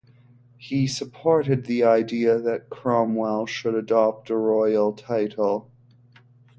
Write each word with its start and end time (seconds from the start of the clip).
He 0.57 0.87
supported 0.87 1.67
the 1.67 1.83
idea 1.83 2.39
that 2.39 2.71
Cromwell 2.71 3.45
should 3.45 3.75
adopt 3.75 4.31
a 4.31 4.35
royal 4.35 4.93
title. 4.93 5.69